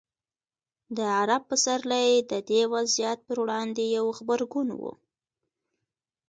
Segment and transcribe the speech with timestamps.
[0.95, 4.81] د عرب پسرلی د دې وضعیت پر وړاندې یو غبرګون و.